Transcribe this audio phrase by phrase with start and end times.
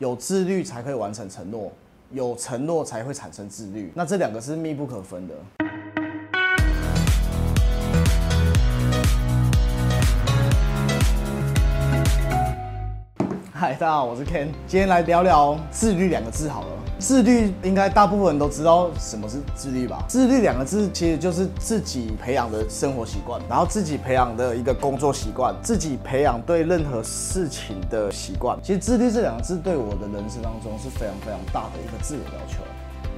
[0.00, 1.70] 有自律才可以完成承诺，
[2.10, 5.34] 有承诺才会产生自律，那这两个是密不可分的。
[13.60, 16.68] 嗨，大家好，我是 Ken，今天来聊聊自律两个字好了。
[16.98, 20.02] 自律应该大部分人都知道什么是自律吧？
[20.08, 28.58] 自律两个字其实就是自己培养的生活习惯，然后自己培养的一个工作习惯，自己培养对任何事情的习惯。
[28.62, 32.62] 其实自律这两个字对我的人生当中是非常非常大的一个自我要求，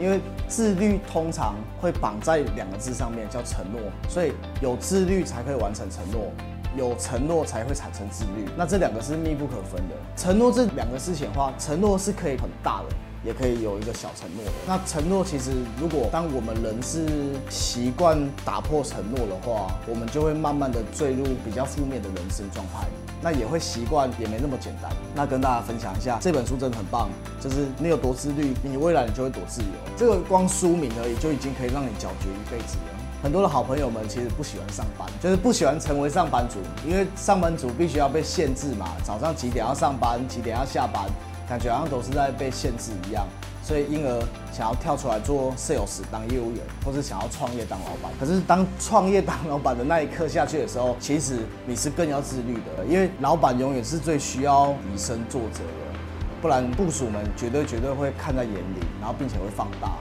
[0.05, 6.33] 因为自律通常会绑在两个字上面，叫承诺，所以有自律才可以完成承诺。
[6.77, 9.95] 有承诺才会产生自律，那这两个是密不可分的。
[10.17, 12.95] 承诺这两个事情的话，承诺是可以很大的，
[13.25, 14.51] 也可以有一个小承诺的。
[14.67, 17.07] 那承诺其实，如果当我们人是
[17.51, 22.87] 习惯打破承诺的话，我们就会慢慢的坠入比较负面的人生状态。
[23.25, 24.91] 那也会习惯，也没那么简单。
[25.15, 27.09] 那跟大家分享一下，这本书真的很棒，
[27.41, 29.69] 就是你有多自律，你未来你就会多自由。
[29.97, 33.02] 这个光书名而已，就已经可以让你搅局一辈子了。
[33.23, 41.05] 很多的好朋友们其实不喜欢上班，就是不喜欢成为上班族，因为上班族必须要被限制嘛，早上几点要上班，几点要下班，
[41.49, 43.25] 感觉好像都是在被限制一样，
[43.63, 44.21] 所以因而
[44.53, 48.11] 想要跳出来做 sales 当业务员，或是想要创业当老板。
[48.19, 55.99] 可是当创业当老板的那一刻下去的时候，其实你是更要自律的，因为老板永远是最需要以身作则的，
[56.43, 59.93] 不然部属们绝对绝对会看在眼里，然后并且会放大。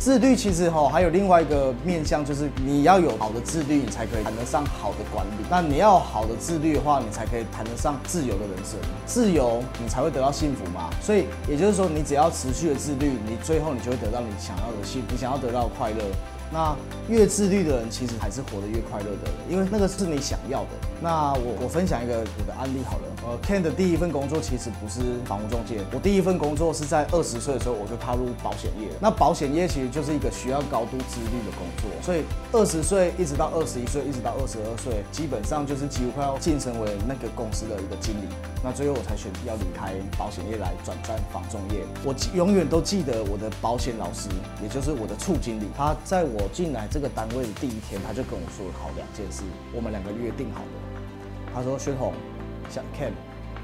[0.00, 5.44] 自律其实哈还有另外一个面向，就是你要有好的自律，你才可以谈得上好的管理。
[5.50, 8.80] 那你要好的自律的话，你才可以谈得上自由的人生。
[9.04, 10.88] 自由，你才会得到幸福嘛。
[11.02, 15.96] 所以也就是说，你只要持续的自律，你最后你就会得到你想要的幸福，你想要得到快乐。
[16.52, 16.76] 那
[17.08, 20.68] 越自律的人，其实还是活得越快乐的，因为那个是你想要的。
[21.00, 23.04] 那我我分享一个我的案例好了。
[23.22, 28.88] 呃，Ken 的第一份工作其实不是房屋中介，我第一份工作是在二十岁的时候我就踏入保险业。
[28.98, 38.26] 那保险业其实就是一个需要高度自律的工作，所以二十岁一直到二十一岁，一直到二十二岁，基本上就是几乎快要晋升为那个公司的一个经理。
[38.64, 41.84] 那最后我才选要离开保险业来转战房中业。
[42.04, 44.28] 我永远都记得我的保险老师，
[44.62, 46.39] 也就是我的处经理，他在我。
[46.42, 49.42] 我进来这个单位的第一天，他就跟我说好两件事，
[49.74, 51.52] 我们两个约定好的。
[51.54, 52.14] 他说：“宣宏，
[52.70, 53.12] 像 Ken，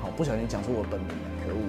[0.02, 1.60] 好不小心讲出我本名了，可恶。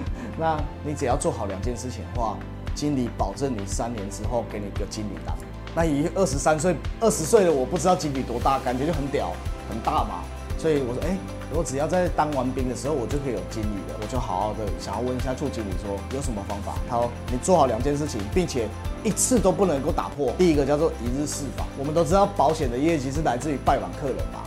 [0.40, 2.38] 那你只要做好两件事情的话，
[2.74, 5.36] 经理保证你三年之后给你一个经理档。
[5.74, 9.32] 那以二十三岁、二十岁的我不知道经理多大，感觉就很屌、
[9.68, 10.24] 很大嘛。
[10.56, 11.18] 所以我说，哎。”
[11.54, 13.98] 我只要在当完兵的时候，我就可以有经理了。
[14.00, 16.74] 我就好好的想要问一下处经理说有什么方法。
[16.88, 18.68] 他说你做好两件事情，并且
[19.04, 20.32] 一次都不能够打破。
[20.36, 21.66] 第一个叫做一日四访。
[21.78, 24.42] 我们都知道保险的业绩是来自于拜访客人嘛。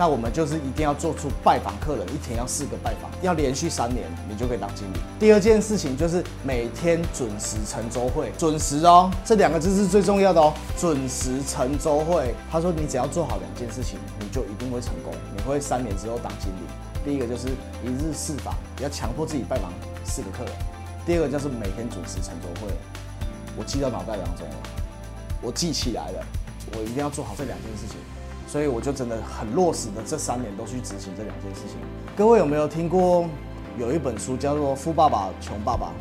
[0.00, 4.98] 那我们就是一定要做出拜访客人，一天要四个拜访，要连续三年，你就可以当经理。
[5.18, 12.32] 第二件事情就是每天准时成周会，准时哦，这两个字是最重要的哦，准时成周会。
[12.48, 15.12] 他说你只要做好两件事情，你就一定会成功，
[15.48, 16.60] 会三年之后当经理。
[17.04, 17.48] 第一个就是
[17.82, 19.72] 一日四访，要强迫自己拜访
[20.04, 20.52] 四个客人。
[21.06, 22.72] 第二个就是每天准时晨周会，
[23.56, 24.56] 我记到脑袋当中了，
[25.40, 26.24] 我记起来了，
[26.76, 27.96] 我一定要做好这两件事情。
[28.46, 31.78] 所以我就真的很落实的，这三年都去执行这两件事情。
[32.16, 33.26] 各位有没有听过
[33.78, 35.92] 有一本书叫做《富爸爸穷爸爸》？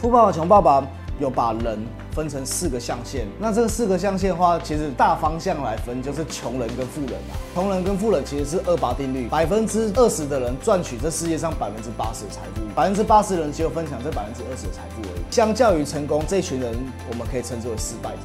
[0.00, 0.86] 富爸爸穷爸爸
[1.18, 1.78] 有把人
[2.12, 3.26] 分成四个象限。
[3.38, 7.32] 那这四个象限的话，其实大方向来分就是穷人跟富人啊。
[7.54, 15.22] 穷人跟富人其实是二八定律，百分之二十的人赚取这世界上百分之八十的财富，百分之八十人只有分享这百分之二十的财富而已。
[15.30, 16.74] 相较于成功，这群人
[17.08, 18.18] 我们可以称之为失败者。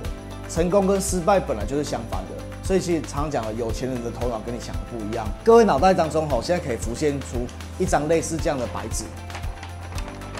[0.49, 2.43] 成功跟失败本来就是相反的。
[2.63, 5.27] 所以其实常常讲了，有钱人的头脑跟你想的不一样。
[5.43, 7.47] 各位脑袋当中吼，现在可以浮现出
[7.79, 9.05] 一张类似这样的白纸，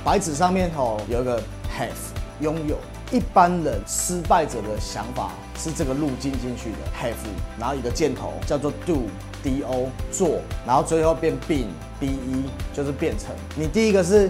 [0.04, 1.40] 白纸上面吼有一个
[1.76, 2.78] have 拥有。
[3.12, 7.16] 一般人失败者的想法是这个路径进去的 have，
[7.60, 9.04] 然后一个箭头叫做 do
[9.42, 11.66] d o 做，然后最后变 be
[12.00, 13.36] b e 就是变成。
[13.56, 14.30] 你第一个是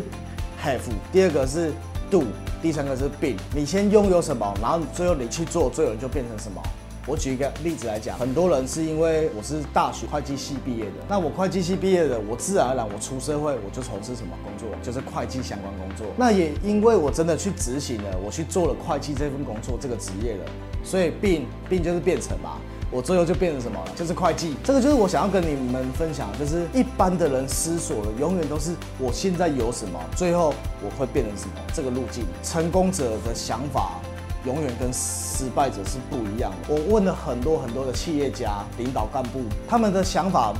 [0.64, 0.80] have，
[1.12, 1.73] 第二个是
[2.09, 2.23] do，
[2.61, 3.35] 第三个是 be。
[3.53, 6.62] 你先拥有什么，然后最后你去做，最后就变成什么。
[7.09, 16.06] 我举一个例子来讲，很多人是因为我是大学会计系毕业的，那我会计系毕业的，我自然而然我出社会我就从事什么工作，就是会计相关工作。
[16.16, 20.46] 那也因为我真的去执行了，我去做了会计这份工作这个职业了，
[20.84, 22.58] 所以并并就是变成嘛，
[22.91, 24.55] 我最后就变成什么了，就是会计。
[24.64, 30.53] 这个就是我想要跟你们分享，就是一般的人思索的永远都是我现在有什么，最后
[30.85, 32.23] 我会变成什么这个路径。
[32.44, 34.00] 成功者的想法。
[34.46, 36.74] 永远跟失败者是不一样的。
[36.74, 40.53] 我问了很多很多的企业家、领导干部，他们的想法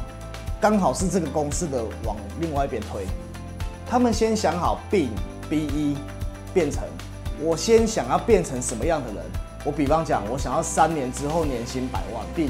[0.60, 3.06] 刚好是这个公司的往另外一边推。
[3.88, 5.10] 他们先想好并
[5.50, 5.98] B 一
[6.54, 6.84] 变成，
[7.42, 9.24] 我先想要变成什么样的人。
[9.66, 12.50] 我比方讲，我想要三年之后年薪百万，并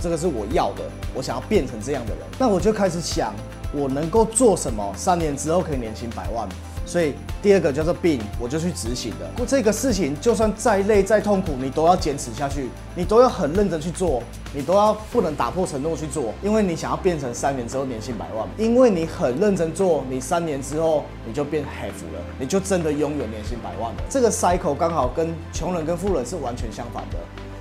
[0.00, 0.82] 这个是我要的，
[1.14, 3.34] 我想要变成这样的人，那我就开始想，
[3.72, 6.48] 我能够做什么，三年之后可以年薪百万。
[6.88, 7.12] 所以
[7.42, 9.28] 第二个叫做病，我就去执行的。
[9.36, 14.22] 不，这个事情就算再累再痛苦，你都要坚持下去，你都要很认真去做，
[14.54, 24.02] 你都要不能打破承诺去做，因为你想要变成三年之后年薪百万，因为你很认真做，你三年之后你就变 have 了，你就真的拥有年薪百万了。
[24.08, 27.18] 这个 cycle 刚好跟穷人跟富人是完全相反的。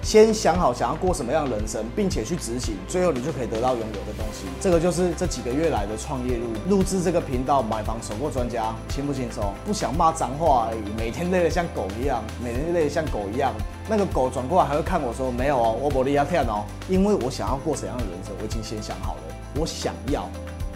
[0.08, 4.46] 先想好想要过什么样的人生，并且去执行，最后你就可以得到拥有的东西。
[4.62, 6.46] 这个就是这几个月来的创业路。
[6.70, 9.54] 录制这个频道，买房手过专家，轻不轻松？
[9.66, 10.80] 不想骂脏话而已。
[10.98, 13.54] 每天累得像狗一样，每天累得像狗一样。
[13.90, 19.22] 那个狗转过来还会看我说：“没有哦，我不利亚天哦。”因为我想要过怎样的人生，我已经先想好了。
[19.60, 20.30] 我想要，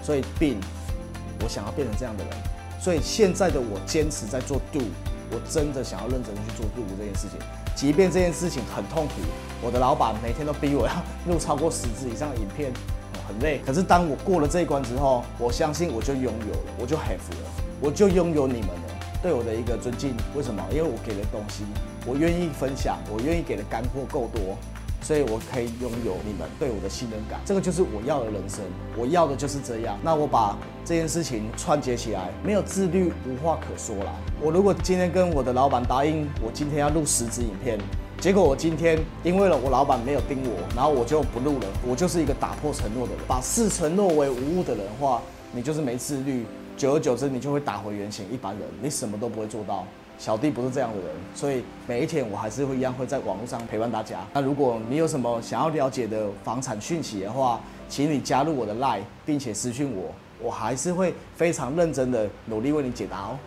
[0.04, 0.60] 所以并
[1.42, 2.34] 我想要变成这样的人。
[2.82, 4.82] 所以现在的我坚持在做 do，
[5.32, 7.40] 我真的想要认真去做 do 这件事情。
[7.76, 9.14] 即便这件事情很痛苦，
[9.62, 10.94] 我的老板每天都逼我要
[11.28, 12.72] 录超过十支以上的影片，
[13.28, 13.60] 很累。
[13.66, 20.16] 可是当我过了这一关之后，我相信我就拥有了，我就 have 了，我就拥有你们了，对我的一个尊敬。
[20.36, 20.64] 为什么？
[20.70, 21.64] 因为我给的东西，
[22.06, 24.58] 我愿意分享，我愿意给的干货够多。
[25.12, 28.62] 所以，我可以拥有你们对我的信任感，这个就是我要的人生。
[28.98, 30.00] 我要的就是这样。
[30.02, 34.16] 那我把这件事情串接起来，没有自律，无话可说啦。
[34.42, 37.78] 我如果今天跟我的老板答应，我今天要录十支影片，
[38.22, 41.68] 结果我今天因为了我老板没有盯我，然后我就不录了。
[41.86, 45.22] 我就是一个打破承诺的人，把事承诺为无物的人的话，
[45.52, 46.46] 你就是没自律。
[46.78, 49.86] 久而久之，你就会打回原形，一般人你什么都不会做到。
[50.22, 54.20] 小弟不是这样的人，所以每一天我还是会一样会在网络上陪伴大家。
[54.32, 57.60] 那如果你有什么想要了解的房产讯息的话，
[57.90, 63.40] 请你加入我的 Line，并且私讯我，我还是会非常认真的努力为你解答哦。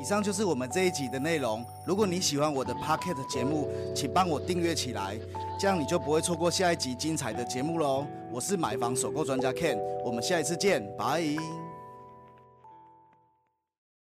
[0.00, 1.62] 以上就是我们这一集的内容。
[1.84, 5.14] 如果你喜欢我的 Pocket 节目，请帮我订阅起来，
[5.60, 8.06] 这样你就不会错过下一集精彩的节目喽。
[8.32, 11.22] 我是买房首购专家 Ken，我们下一次见，拜。